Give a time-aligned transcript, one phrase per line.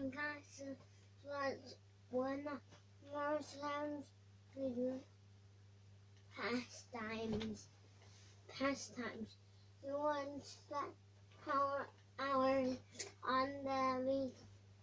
[0.00, 0.76] 应该是
[1.24, 1.58] 算
[2.12, 2.44] one
[3.12, 4.04] more sounds
[4.54, 5.02] with
[6.36, 7.66] pastimes.
[8.48, 9.36] Pastimes.
[9.84, 10.94] You want spend
[11.44, 11.88] power
[12.20, 12.78] hours
[13.26, 14.36] on the week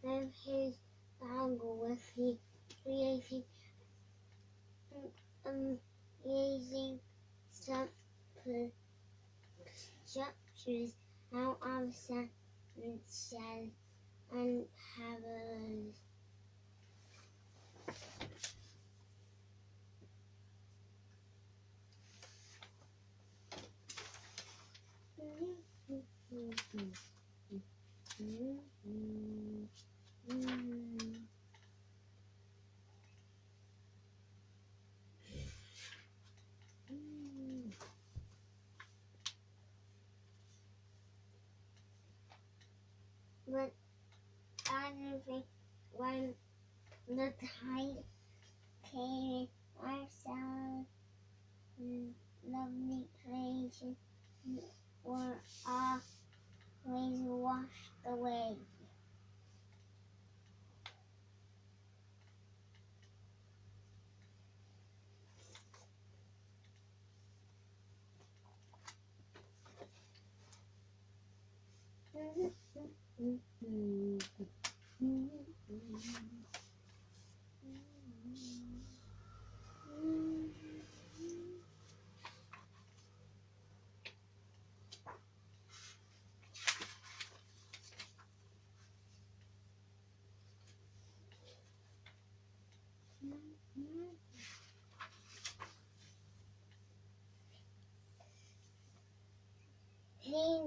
[0.03, 0.75] with his
[1.21, 2.37] dongle with he
[2.83, 3.43] creating
[5.45, 5.79] um
[6.25, 6.99] using
[10.05, 10.93] structures
[11.33, 13.84] out of sentences
[14.35, 14.65] and
[14.97, 15.95] pebbles.
[43.47, 43.71] But
[44.69, 45.43] everything
[46.15, 46.33] when
[47.17, 48.03] the tide
[48.91, 49.47] came,
[49.83, 50.87] ourselves
[52.47, 53.95] lovely creation
[55.03, 55.35] were
[55.67, 58.55] always washed away.
[73.17, 74.14] He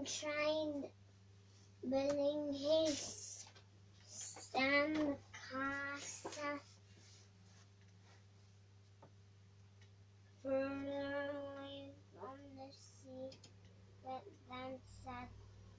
[0.09, 0.89] tried
[1.91, 3.45] building his
[4.09, 5.17] sand
[5.53, 6.61] castle
[10.43, 13.37] further away from the sea,
[14.03, 15.29] but then said,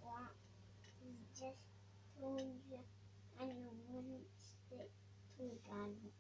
[0.04, 0.36] "What
[1.02, 1.66] is just
[2.20, 2.80] told you,
[3.42, 4.92] and you wouldn't stick
[5.38, 6.19] together."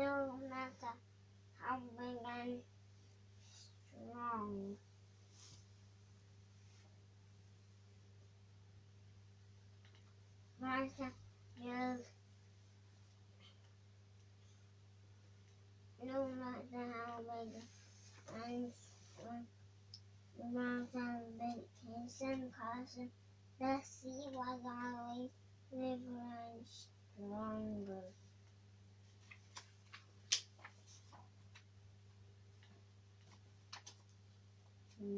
[0.00, 0.94] No matter
[1.60, 2.62] how big and
[3.52, 4.76] strong.
[16.02, 17.62] No matter how big
[18.32, 19.46] and strong
[20.52, 23.10] Martha vacation caution,
[23.60, 25.30] the sea was always
[25.70, 26.20] bigger
[26.54, 28.29] and stronger.
[35.00, 35.08] Okay.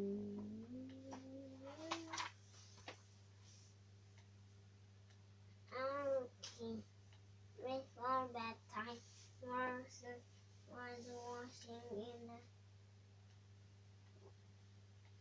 [7.59, 9.03] Before bedtime,
[9.43, 10.22] Morrison
[10.70, 12.38] was washing in the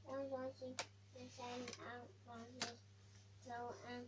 [0.05, 0.75] was washing
[1.15, 2.77] the sand out from his
[3.89, 4.05] and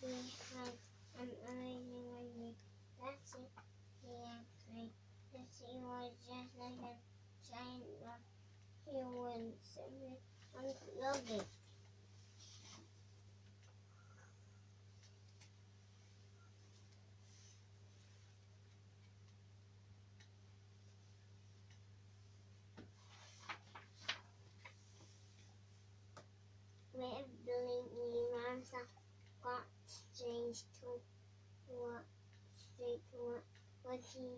[0.00, 0.14] he
[0.54, 0.78] had
[1.20, 2.54] an amazing.
[3.02, 3.50] That's it,
[4.06, 4.90] he.
[5.32, 5.42] The
[5.82, 7.01] was just like a.
[9.42, 10.18] He would simply
[10.56, 11.46] unplug it.
[26.94, 27.90] With blinking
[29.42, 31.00] got straight to
[31.66, 32.04] what
[32.54, 33.42] straight to what,
[33.82, 34.28] what he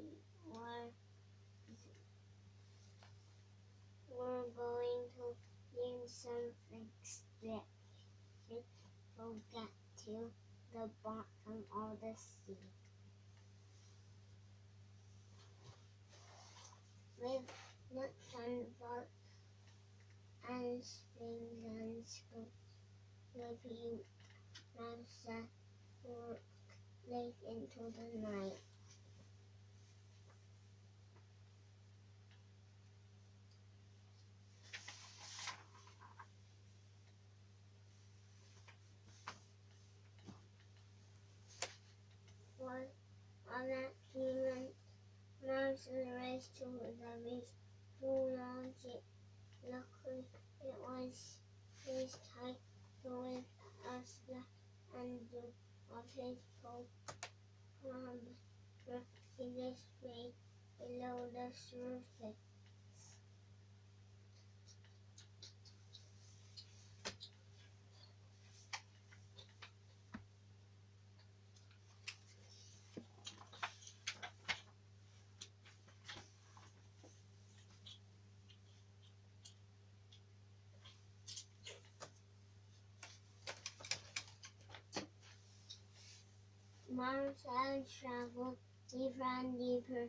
[0.48, 0.92] was
[4.18, 5.34] were going to
[5.76, 7.64] use something special
[9.18, 9.68] to get
[10.04, 10.30] to
[10.72, 12.56] the bottom of the sea.
[17.20, 17.42] With
[17.94, 19.08] nuts and bolts
[20.48, 22.50] and springs and scoops,
[23.34, 24.00] the pink
[24.78, 25.46] monster
[26.04, 26.42] worked
[27.10, 28.58] late into the night.
[42.64, 42.88] was
[43.54, 44.68] on that human
[45.74, 47.50] mountain race to the beach
[48.00, 49.02] to launch it.
[49.64, 50.24] Luckily,
[50.62, 51.38] it was
[51.84, 52.54] his time
[53.02, 53.44] to with
[53.90, 54.20] us
[54.96, 55.42] and do
[55.90, 56.86] of his coat
[57.82, 58.20] from
[58.86, 60.30] this way
[60.78, 62.53] below the surface.
[86.96, 88.56] Marcel traveled
[88.88, 90.08] deeper and deeper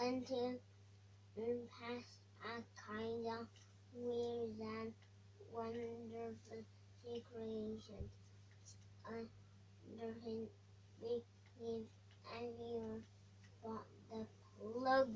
[0.00, 0.54] until
[1.34, 3.48] he past a kind of
[3.92, 4.92] weird and
[5.52, 6.62] wonderful
[7.32, 8.08] creation.
[9.04, 11.22] Under big
[11.60, 11.88] leaves
[12.36, 13.02] everyone
[13.60, 14.26] but the
[14.60, 15.08] plug.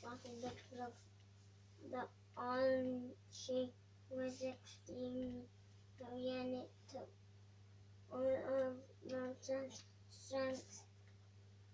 [0.00, 0.92] Spotted the plug.
[1.92, 2.02] The
[2.38, 3.57] extremely
[6.90, 7.08] took
[8.10, 8.74] all of
[9.10, 10.82] Marcel's strength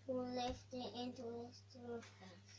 [0.06, 2.58] to lift it into his surface.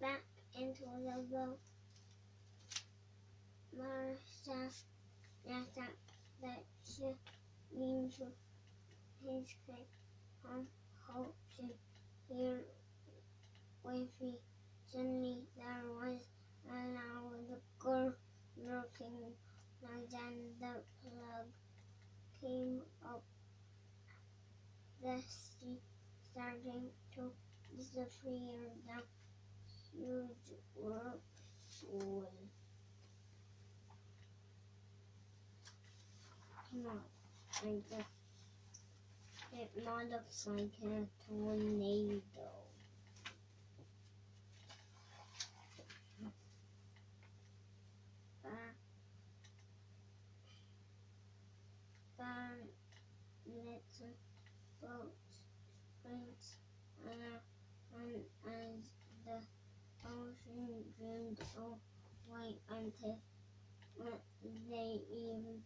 [0.00, 0.22] Back
[0.58, 1.58] into the boat.
[3.76, 4.70] Marcel
[5.46, 5.84] left out
[6.42, 7.04] that she
[7.72, 8.32] into
[9.24, 9.86] his cape
[10.50, 10.66] and
[11.06, 11.62] hoped to
[12.28, 12.64] hear
[14.20, 14.38] me.
[14.90, 16.20] Suddenly there was
[16.68, 18.14] an a loud girl
[18.56, 19.32] looking
[19.82, 21.46] and then the plug
[22.40, 23.22] came up
[25.02, 25.78] the sea
[26.30, 27.32] starting to
[27.76, 29.02] disappear down
[29.92, 32.30] huge whirlpool.
[36.70, 37.00] Come on,
[39.52, 42.20] it now looks like a tornado.
[48.42, 48.76] Back,
[52.18, 54.16] back, little
[54.80, 55.12] boat
[56.00, 56.56] springs
[57.04, 57.40] around
[58.46, 58.84] as
[59.26, 63.18] the ocean dreamed away until
[64.70, 65.62] they even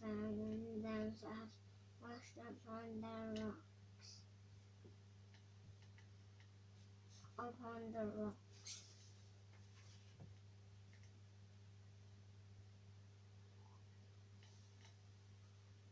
[0.00, 1.52] found themselves
[2.02, 4.20] washed upon the rocks.
[7.38, 8.34] Upon the rocks.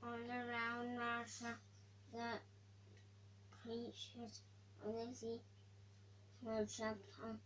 [0.05, 0.19] All
[1.41, 1.59] Martha,
[2.13, 2.39] the
[3.63, 4.41] creatures
[6.43, 7.39] were trapped on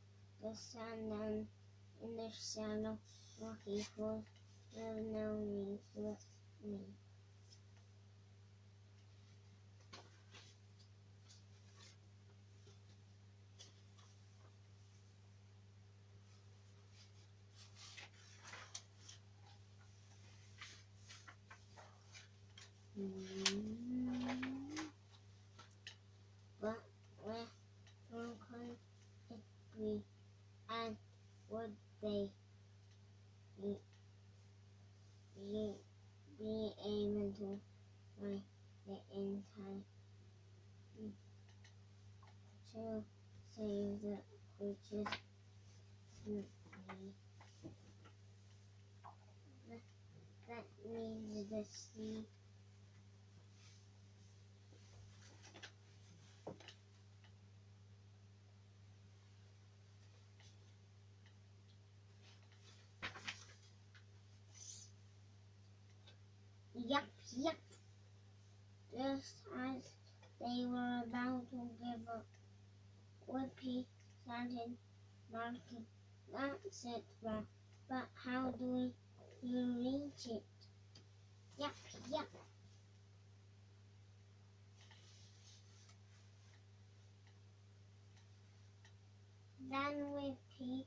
[0.42, 1.46] the sand and
[2.02, 2.98] in the shallow
[3.40, 4.24] rocky pools
[4.74, 6.16] with no means to
[6.68, 6.78] me.
[26.60, 26.82] But
[27.22, 27.46] where
[28.10, 28.78] from could
[29.30, 29.40] it
[29.76, 30.02] be,
[30.70, 30.96] and
[31.50, 32.30] would they
[33.60, 33.76] be,
[35.36, 35.74] be,
[36.38, 37.60] be able to
[38.20, 38.42] find
[38.86, 39.82] the in time
[42.72, 43.04] to
[43.54, 44.18] save the
[44.58, 45.06] creatures?
[50.48, 52.24] That means the sea
[67.38, 67.54] Yep,
[68.92, 69.06] yep.
[69.12, 69.92] Just as
[70.40, 72.24] they were about to give up,
[73.28, 73.84] Whippy
[74.24, 74.76] started
[75.30, 75.84] barking.
[76.32, 77.44] That's it, Bob.
[77.90, 78.92] But how do we
[79.42, 80.42] you reach it?
[81.58, 81.70] Yep,
[82.10, 82.28] yep.
[89.70, 90.86] Then Whippy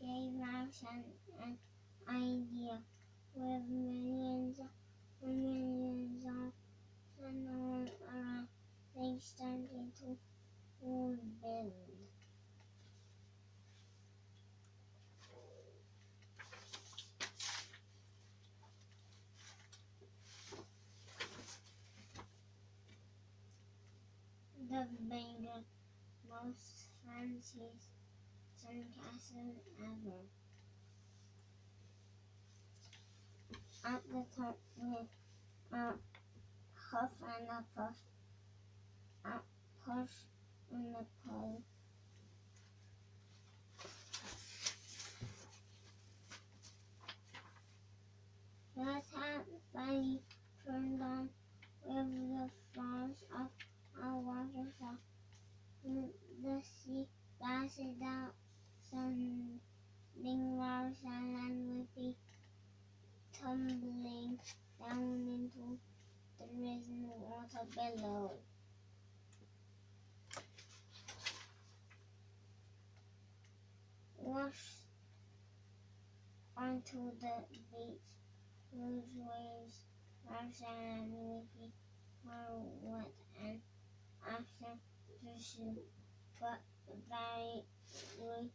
[0.00, 1.04] gave us an,
[1.42, 1.58] an
[2.08, 2.78] idea
[3.34, 4.79] with millions and
[5.26, 6.52] millions of
[7.18, 8.48] sun all around.
[10.00, 10.16] To.
[24.70, 25.64] The bigger,
[26.28, 27.90] most fanciest
[28.56, 30.39] sandcastle ever.
[33.82, 35.08] At the top with
[35.72, 35.94] uh, a
[36.74, 37.96] huff and a puff,
[39.24, 39.40] a
[39.84, 40.10] push
[40.70, 41.62] and a pull.
[48.76, 49.44] Just had
[49.74, 50.20] Bunny
[50.66, 51.28] turned on
[51.84, 53.48] with the force of
[54.04, 54.98] a waterfall.
[55.84, 57.06] The sea
[57.40, 58.34] blasted out,
[58.90, 59.60] sending
[60.22, 61.36] Mars and
[63.50, 64.38] tumbling
[64.78, 65.78] down into
[66.38, 68.30] the risen water below.
[74.18, 74.86] Washed
[76.56, 77.42] onto the
[77.72, 77.98] beach,
[78.72, 79.78] whose waves
[80.28, 81.72] rush and leafy
[82.28, 83.10] are wet
[83.44, 83.60] and
[84.28, 84.78] after
[85.24, 85.76] pursue,
[86.40, 86.60] but
[87.08, 88.50] very smooth.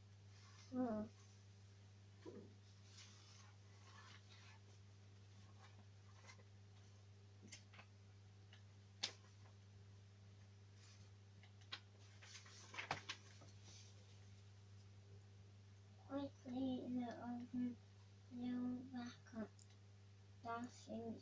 [20.55, 21.13] Dashing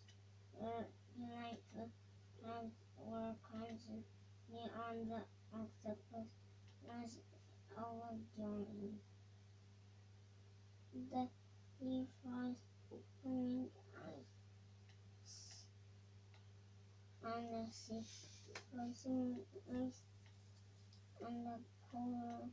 [0.53, 0.83] the uh,
[1.17, 1.89] delightful
[2.39, 4.03] clouds were crimson
[4.53, 5.21] on the
[5.51, 6.27] octopus
[6.85, 7.17] was
[7.75, 8.93] overjoyed.
[11.09, 11.27] The
[11.77, 12.57] swimming ice
[17.25, 18.03] on the sea,
[18.71, 19.37] frozen
[19.71, 20.01] ice
[21.25, 21.57] and the
[21.91, 22.49] polar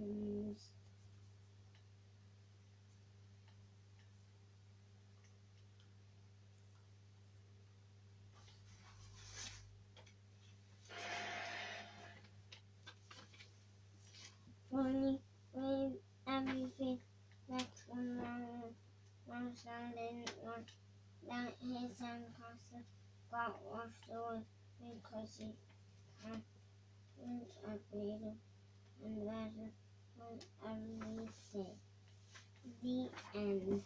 [0.00, 0.70] homes.
[14.70, 15.20] Ronnie
[15.52, 15.96] waved
[16.26, 16.98] everything
[17.50, 18.18] that one
[19.94, 20.64] didn't want
[21.28, 22.82] that his son sandcastle
[23.30, 24.40] got washed away
[24.80, 25.52] because he
[26.24, 26.42] hadn't
[27.64, 28.34] agreed
[29.04, 29.81] and
[30.18, 31.76] that was everything.
[32.82, 33.82] The end.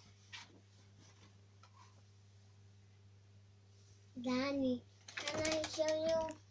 [4.22, 4.82] Danny,
[5.18, 6.45] can I show you